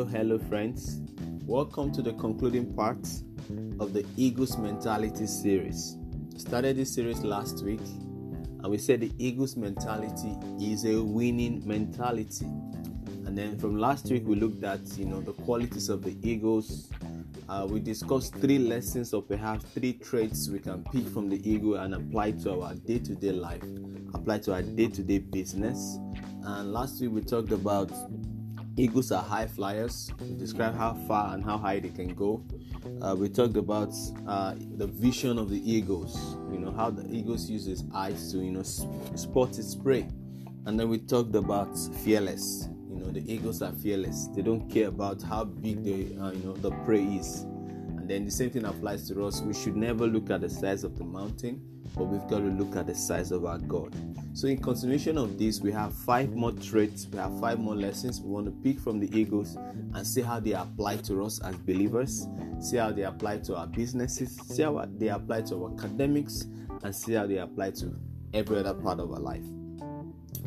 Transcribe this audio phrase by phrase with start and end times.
[0.00, 1.02] Hello, hello, friends.
[1.44, 3.06] Welcome to the concluding part
[3.80, 5.98] of the Eagles Mentality series.
[6.38, 12.46] Started this series last week, and we said the Eagles mentality is a winning mentality.
[13.26, 16.88] And then from last week, we looked at you know the qualities of the Eagles.
[17.50, 21.74] Uh, we discussed three lessons, or perhaps three traits we can pick from the ego
[21.74, 23.64] and apply to our day-to-day life,
[24.14, 25.98] apply to our day-to-day business.
[26.42, 27.90] And last week we talked about
[28.80, 30.10] Eagles are high flyers.
[30.22, 32.42] We described how far and how high they can go.
[33.02, 33.92] Uh, we talked about
[34.26, 36.38] uh, the vision of the eagles.
[36.50, 40.08] You know how the eagles use its eyes to you know spot its prey,
[40.64, 42.70] and then we talked about fearless.
[42.88, 44.28] You know the eagles are fearless.
[44.34, 47.42] They don't care about how big the uh, you know the prey is.
[47.42, 49.42] And then the same thing applies to us.
[49.42, 51.60] We should never look at the size of the mountain,
[51.96, 53.94] but we've got to look at the size of our God.
[54.32, 58.20] So, in continuation of this, we have five more traits, we have five more lessons
[58.20, 61.56] we want to pick from the eagles and see how they apply to us as
[61.56, 62.26] believers,
[62.60, 66.46] see how they apply to our businesses, see how they apply to our academics,
[66.82, 67.94] and see how they apply to
[68.32, 69.44] every other part of our life.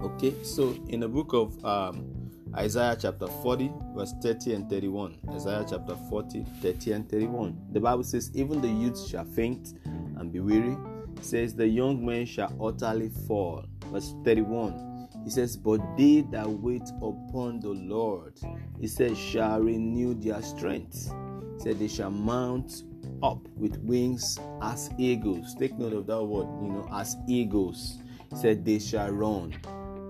[0.00, 2.22] Okay, so in the book of um,
[2.54, 5.16] Isaiah chapter 40, verse 30 and 31.
[5.30, 7.58] Isaiah chapter 40, 30 and 31.
[7.72, 10.76] The Bible says, Even the youth shall faint and be weary.
[11.20, 15.08] Says, The young men shall utterly fall verse 31.
[15.24, 18.38] He says, But they that wait upon the Lord,
[18.80, 21.12] he says, shall renew their strength.
[21.54, 22.82] He said, They shall mount
[23.22, 25.54] up with wings as eagles.
[25.54, 27.98] Take note of that word, you know, as eagles.
[28.30, 29.54] He said, They shall run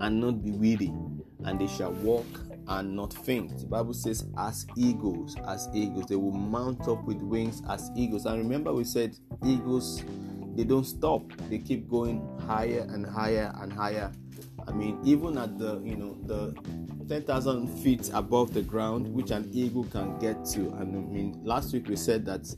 [0.01, 0.93] and not be weary,
[1.45, 2.25] and they shall walk
[2.67, 3.59] and not faint.
[3.59, 8.25] The Bible says, as eagles, as eagles, they will mount up with wings as eagles.
[8.25, 10.01] And remember, we said eagles
[10.55, 11.23] they don't stop.
[11.49, 14.11] They keep going higher and higher and higher.
[14.67, 16.55] I mean even at the you know the
[17.09, 20.69] 10,000 feet above the ground which an eagle can get to.
[20.79, 22.53] And i mean last week we said that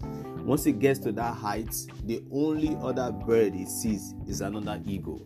[0.45, 5.25] once it gets to that height the only other bird it sees is another eagle.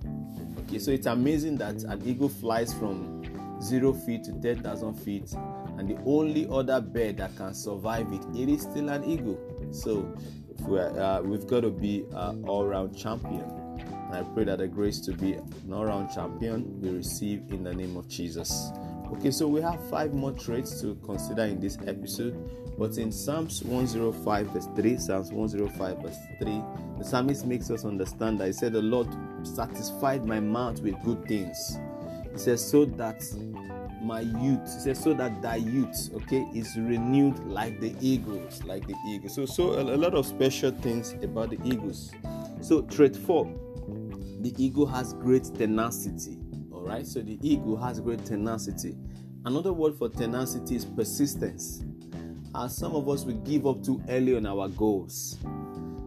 [0.59, 3.23] Okay so it's amazing that an eagle flies from
[3.61, 5.33] zero feet to 10,000 feet
[5.77, 9.37] and the only other bird that can survive it it is still an eagle.
[9.71, 10.15] So
[10.61, 13.43] we're, uh, we've got to be an all-round champion.
[14.09, 17.73] And I pray that the grace to be an all-round champion we receive in the
[17.73, 18.71] name of Jesus.
[19.13, 22.35] Okay, so we have five more traits to consider in this episode.
[22.77, 26.61] But in Psalms 105, verse 3, Psalms 105, verse 3,
[26.97, 29.07] the psalmist makes us understand that he said, The Lord
[29.43, 31.77] satisfied my mouth with good things.
[32.31, 33.21] He says, So that
[34.01, 34.61] my youth.
[34.63, 39.33] He says, so that thy youth, okay, is renewed like the eagles, like the eagles.
[39.35, 42.11] So, so a, a lot of special things about the eagles.
[42.61, 43.45] So, trait four,
[44.41, 46.37] the eagle has great tenacity.
[46.71, 48.95] All right, so the eagle has great tenacity.
[49.45, 51.83] Another word for tenacity is persistence.
[52.55, 55.37] As some of us we give up too early on our goals.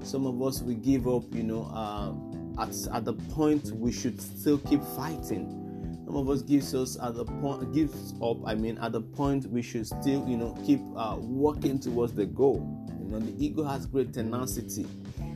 [0.02, 2.12] Some of us we give up, you know, uh,
[2.62, 5.61] at, at the point we should still keep fighting
[6.12, 9.46] some of us gives us at the point gives up i mean at the point
[9.46, 12.86] we should still you know keep uh, working towards the goal.
[13.00, 14.86] You know the ego has great tenacity.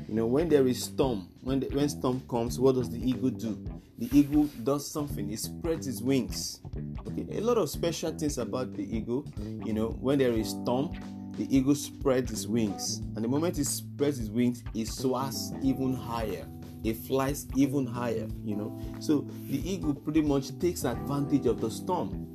[0.07, 3.31] You know when there is storm when the, when storm comes what does the eagle
[3.31, 3.59] do?
[3.99, 5.31] The eagle does something.
[5.33, 6.61] It spreads its wings.
[7.09, 9.25] Okay a lot of special things about the eagle
[9.65, 10.93] you know when there is storm
[11.39, 12.99] the eagle spreads its wings.
[13.15, 16.47] And the moment it spreads its wings it soars even higher
[16.87, 18.79] it flies even higher, you know.
[19.01, 22.27] So the eagle pretty much takes advantage of the storm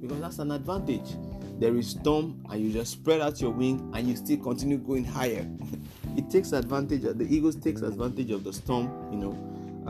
[0.00, 1.16] because that's an advantage.
[1.58, 5.04] There is storm, and you just spread out your wing and you still continue going
[5.04, 5.46] higher.
[6.16, 7.04] it takes advantage.
[7.04, 9.32] Of, the eagles takes advantage of the storm, you know.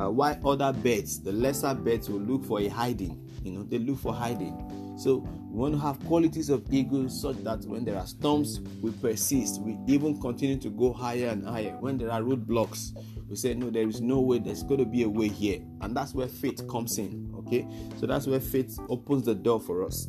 [0.00, 3.20] Uh, while other birds, the lesser birds, will look for a hiding.
[3.42, 4.94] You know, they look for hiding.
[4.98, 8.90] So we want to have qualities of eagles such that when there are storms, we
[8.90, 9.62] persist.
[9.62, 11.74] We even continue to go higher and higher.
[11.80, 12.90] When there are roadblocks,
[13.26, 14.38] we say no there is no way.
[14.38, 15.62] There's going to be a way here.
[15.80, 17.66] And that's where faith comes in okay?
[17.98, 20.08] So that's where faith opens the door for us.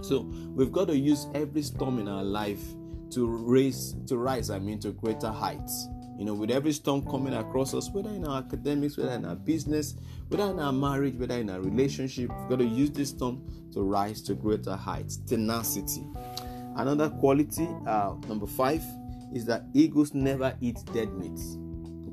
[0.00, 0.20] So
[0.54, 2.62] we've got to use every storm in our life
[3.10, 5.88] to raise to rise i mean to greater heights
[6.18, 9.36] you know with every storm coming across us whether in our academics whether in our
[9.36, 9.94] business
[10.28, 13.42] whether in our marriage whether in our relationship we've got to use this storm
[13.72, 16.04] to rise to greater heights tenacity
[16.76, 18.82] another quality uh, number five
[19.32, 21.38] is that eagles never eat dead meat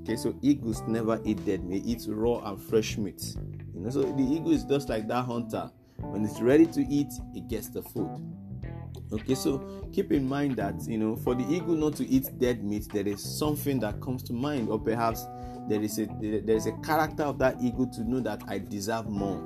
[0.05, 3.35] Okay, so eagles never eat dead meat, eat raw and fresh meat.
[3.73, 5.71] You know, so the eagle is just like that hunter.
[5.97, 8.21] When it's ready to eat, it gets the food.
[9.15, 9.59] Okay, so
[9.93, 13.07] keep in mind that you know, for the eagle not to eat dead meat, there
[13.07, 15.25] is something that comes to mind, or perhaps
[15.69, 19.07] there is a there is a character of that eagle to know that I deserve
[19.07, 19.41] more.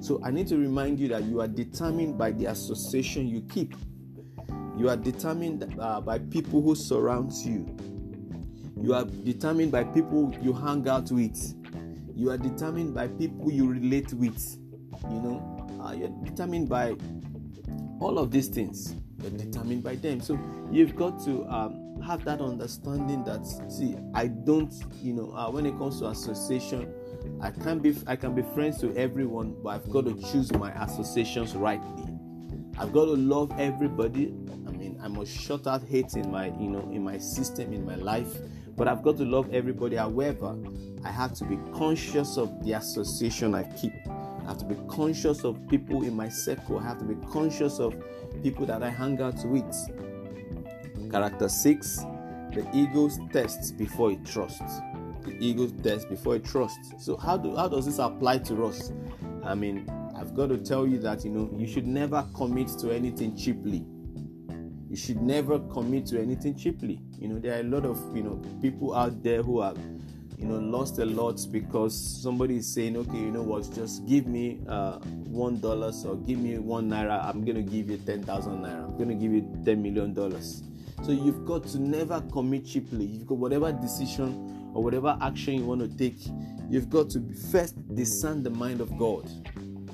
[0.00, 3.74] So I need to remind you that you are determined by the association you keep.
[4.78, 7.68] You are determined uh, by people who surround you.
[8.80, 11.54] You are determined by people you hang out with.
[12.16, 14.56] You are determined by people you relate with.
[15.10, 16.96] You know, uh, you're determined by
[18.00, 18.94] all of these things.
[19.20, 20.20] Determined by them.
[20.20, 20.38] So
[20.70, 24.72] you've got to um, have that understanding that see, I don't,
[25.02, 26.92] you know, uh, when it comes to association,
[27.40, 30.72] I can be I can be friends to everyone, but I've got to choose my
[30.82, 32.04] associations rightly.
[32.78, 34.34] I've got to love everybody.
[34.66, 37.84] I mean, I must shut out hate in my, you know, in my system, in
[37.84, 38.34] my life.
[38.74, 39.96] But I've got to love everybody.
[39.96, 40.56] However,
[41.04, 43.92] I have to be conscious of the association I keep.
[44.50, 46.80] Have to be conscious of people in my circle.
[46.80, 47.94] I have to be conscious of
[48.42, 49.64] people that I hang out with.
[51.08, 51.98] Character six,
[52.52, 54.80] the ego's tests before it trusts.
[55.24, 56.92] The ego's test before it trusts.
[56.98, 58.90] So how do how does this apply to us?
[59.44, 62.90] I mean, I've got to tell you that you know you should never commit to
[62.90, 63.86] anything cheaply.
[64.88, 67.00] You should never commit to anything cheaply.
[67.16, 69.78] You know, there are a lot of you know people out there who have
[70.40, 74.26] you know lost a lot because somebody is saying, okay, you know what, just give
[74.26, 77.24] me uh, one dollar or give me one naira.
[77.24, 78.84] I'm gonna give you ten thousand naira.
[78.84, 80.62] I'm gonna give you ten million dollars.
[81.02, 83.04] So you've got to never commit cheaply.
[83.04, 86.18] You've got whatever decision or whatever action you want to take,
[86.68, 87.20] you've got to
[87.50, 89.28] first discern the mind of God.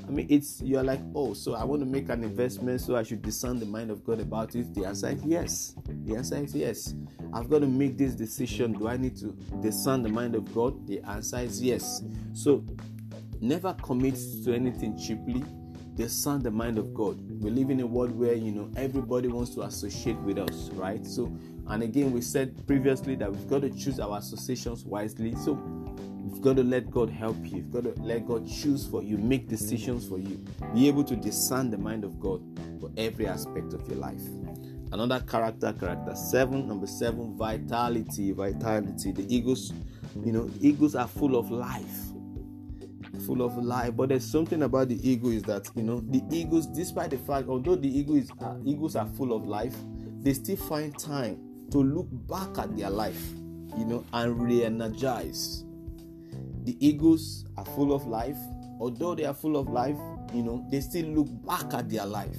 [0.07, 3.03] I mean, it's you're like, oh, so I want to make an investment, so I
[3.03, 4.73] should discern the mind of God about it.
[4.75, 5.75] The answer is yes.
[6.05, 6.95] The answer is yes.
[7.37, 8.73] I've got to make this decision.
[8.73, 9.27] Do I need to
[9.61, 10.87] discern the mind of God?
[10.87, 12.03] The answer is yes.
[12.33, 12.65] So
[13.43, 15.45] never commit to anything cheaply.
[15.97, 17.21] Discern the mind of God.
[17.43, 21.07] We live in a world where you know everybody wants to associate with us, right?
[21.07, 21.27] So,
[21.67, 25.35] and again, we said previously that we've got to choose our associations wisely.
[25.37, 25.61] So
[26.25, 27.59] You've got to let God help you.
[27.59, 30.45] You've got to let God choose for you, make decisions for you.
[30.75, 32.43] Be able to discern the mind of God
[32.81, 34.23] for every aspect of your life.
[34.93, 39.13] Another character, character seven, number seven, vitality, vitality.
[39.13, 39.73] The eagles,
[40.25, 41.99] you know, eagles are full of life.
[43.27, 46.67] Full of life, but there's something about the eagle is that you know the eagles,
[46.67, 49.75] despite the fact, although the eagle is, uh, eagles are full of life,
[50.21, 51.39] they still find time
[51.71, 53.33] to look back at their life,
[53.79, 55.65] you know, and re-energize
[56.67, 58.37] the eagles are full of life.
[58.81, 59.97] Although they are full of life,
[60.35, 62.37] you know, they still look back at their life,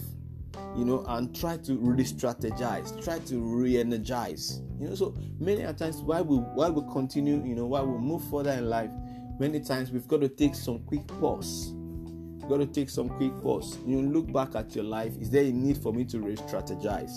[0.76, 4.62] you know, and try to re strategize, try to re energize.
[4.80, 8.24] You know, so many times while we while we continue, you know, while we move
[8.30, 8.92] further in life,
[9.40, 11.74] many times we've got to take some quick pause.
[11.74, 13.78] We've got to take some quick pause.
[13.86, 15.18] You know, look back at your life.
[15.20, 17.14] Is there a need for me to re strategize?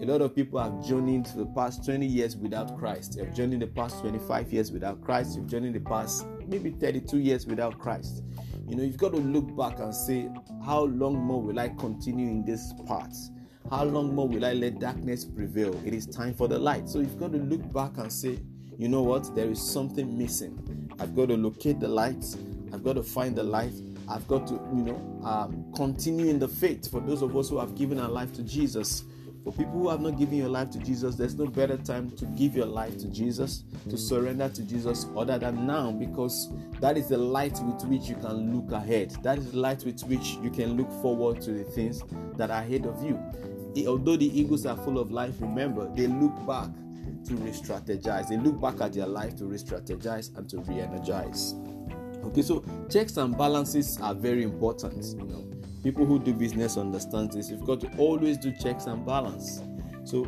[0.00, 3.18] A lot of people have journeyed the past 20 years without Christ.
[3.18, 5.36] They've journeyed the past 25 years without Christ.
[5.36, 8.22] You've journeyed the past maybe 32 years without Christ.
[8.72, 10.30] You know, you've got to look back and say,
[10.64, 13.14] how long more will I continue in this path?
[13.68, 15.78] How long more will I let darkness prevail?
[15.84, 16.88] It is time for the light.
[16.88, 18.38] So you've got to look back and say,
[18.78, 19.34] you know what?
[19.34, 20.90] There is something missing.
[20.98, 22.24] I've got to locate the light.
[22.72, 23.74] I've got to find the light.
[24.08, 26.90] I've got to, you know, um, continue in the faith.
[26.90, 29.04] For those of us who have given our life to Jesus,
[29.44, 32.24] for people who have not given your life to Jesus, there's no better time to
[32.26, 36.48] give your life to Jesus, to surrender to Jesus, other than now, because
[36.80, 39.10] that is the light with which you can look ahead.
[39.22, 42.02] That is the light with which you can look forward to the things
[42.36, 43.18] that are ahead of you.
[43.88, 46.68] Although the eagles are full of life, remember, they look back
[47.26, 48.28] to re strategize.
[48.28, 51.54] They look back at their life to re strategize and to re energize.
[52.24, 55.04] Okay, so checks and balances are very important.
[55.18, 55.44] You know,
[55.82, 57.50] people who do business understand this.
[57.50, 59.62] You've got to always do checks and balance.
[60.04, 60.26] So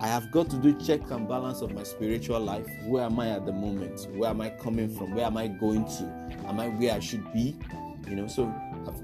[0.00, 2.66] I have got to do check and balance of my spiritual life.
[2.84, 4.06] Where am I at the moment?
[4.14, 5.14] Where am I coming from?
[5.14, 6.38] Where am I going to?
[6.46, 7.56] Am I where I should be?
[8.08, 8.52] You know, so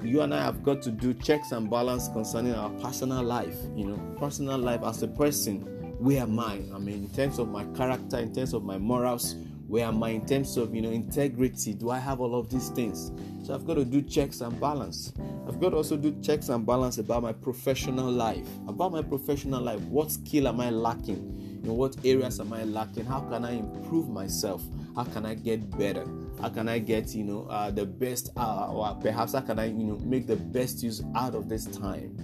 [0.02, 3.56] you and I have got to do checks and balance concerning our personal life.
[3.74, 5.62] You know, personal life as a person.
[5.98, 6.60] Where am I?
[6.74, 9.36] I mean, in terms of my character, in terms of my morals,
[9.72, 11.72] where am I in terms of you know integrity?
[11.72, 13.10] Do I have all of these things?
[13.42, 15.14] So I've got to do checks and balance.
[15.48, 18.46] I've got to also do checks and balance about my professional life.
[18.68, 21.60] About my professional life, what skill am I lacking?
[21.64, 23.06] In what areas am I lacking?
[23.06, 24.62] How can I improve myself?
[24.94, 26.04] How can I get better?
[26.42, 29.68] How can I get you know uh, the best, uh, or perhaps how can I
[29.68, 32.14] you know make the best use out of this time?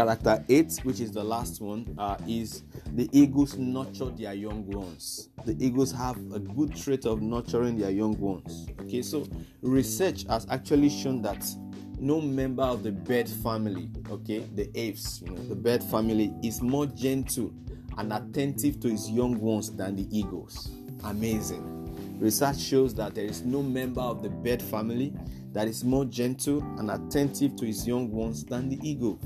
[0.00, 2.62] Character 8, which is the last one, uh, is
[2.94, 5.28] the eagles nurture their young ones.
[5.44, 8.66] The eagles have a good trait of nurturing their young ones.
[8.80, 9.28] Okay, so
[9.60, 11.46] research has actually shown that
[11.98, 16.62] no member of the bird family, okay, the apes, you know, the bird family is
[16.62, 17.52] more gentle
[17.98, 20.70] and attentive to its young ones than the eagles.
[21.04, 22.18] Amazing.
[22.18, 25.12] Research shows that there is no member of the bird family
[25.52, 29.18] that is more gentle and attentive to his young ones than the eagle.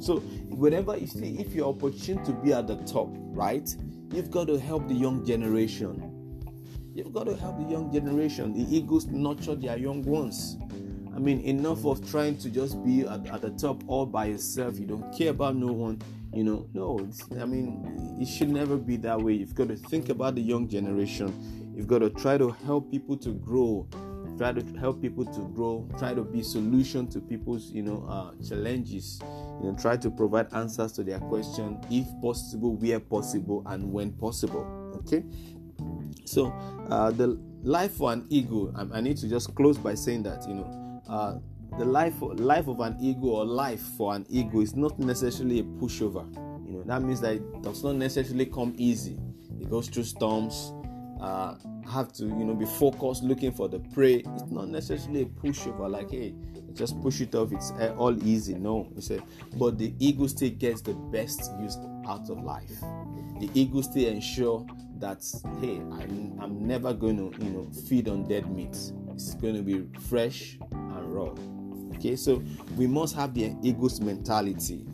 [0.00, 3.68] So whenever you see if you're opportune to be at the top, right?
[4.12, 6.14] You've got to help the young generation.
[6.94, 8.52] You've got to help the young generation.
[8.54, 10.56] The eagles nurture their young ones.
[11.14, 14.78] I mean, enough of trying to just be at, at the top all by yourself.
[14.78, 16.00] You don't care about no one.
[16.32, 17.08] You know, no.
[17.40, 19.32] I mean, it should never be that way.
[19.34, 21.72] You've got to think about the young generation.
[21.76, 23.88] You've got to try to help people to grow
[24.38, 28.30] try to help people to grow try to be solution to people's you know uh,
[28.48, 29.20] challenges
[29.60, 34.12] you know try to provide answers to their question if possible where possible and when
[34.12, 35.24] possible okay?
[36.24, 36.52] So
[36.90, 40.46] uh, the life for an ego I, I, need to just close by saying that
[40.48, 41.38] you know uh,
[41.78, 45.64] the life life of an ego or life for an ego is not necessarily a
[45.64, 46.26] pushover
[46.68, 46.82] you know.
[46.84, 49.18] That means that it does not necessarily come easy.
[49.60, 50.72] It goes through storms
[51.20, 51.54] uh,
[51.90, 54.16] have to you know be focused looking for the prey.
[54.16, 56.34] It's not necessarily a pushover like hey
[56.74, 58.54] just push it off it's uh, all easy.
[58.54, 59.22] No he said
[59.56, 62.80] but the ego still gets the best use out of life.
[63.40, 64.66] The ego still ensure
[64.98, 65.24] that
[65.60, 68.76] hey I'm, I'm never going to you know feed on dead meat.
[69.10, 71.34] It's going to be fresh and raw.
[71.96, 72.42] Okay so
[72.76, 74.86] we must have the ego's mentality.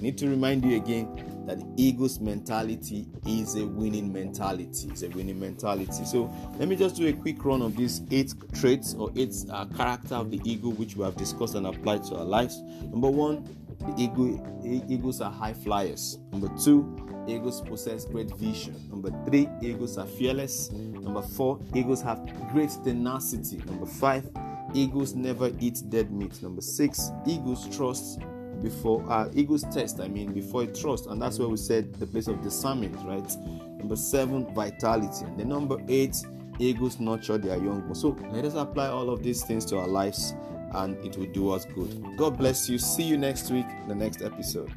[0.00, 4.88] Need to remind you again that the ego's mentality is a winning mentality.
[4.90, 6.04] It's a winning mentality.
[6.04, 9.66] So let me just do a quick run of these eight traits or eight uh,
[9.66, 12.60] character of the ego, which we have discussed and applied to our lives.
[12.82, 13.44] Number one,
[13.80, 16.18] the ego egos are high flyers.
[16.32, 18.74] Number two, egos possess great vision.
[18.90, 20.70] Number three, egos are fearless.
[20.70, 22.20] Number four, egos have
[22.52, 23.56] great tenacity.
[23.66, 24.28] Number five,
[24.74, 26.42] egos never eat dead meat.
[26.42, 28.20] Number six, egos trust
[28.62, 32.06] before uh, eagles test i mean before it trust and that's where we said the
[32.06, 33.36] place of discernment right?
[33.78, 35.24] Number seven vitality.
[35.24, 36.16] And the number eight
[36.58, 40.34] eagles nurture their young so let us apply all of these things to our lives
[40.72, 42.16] and it will do us good.
[42.16, 42.78] God bless you.
[42.78, 44.70] See you next week the next episode